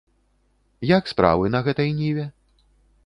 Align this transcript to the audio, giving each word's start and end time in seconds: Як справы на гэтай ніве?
Як 0.97 1.11
справы 1.13 1.45
на 1.57 1.61
гэтай 1.67 1.93
ніве? 2.01 2.25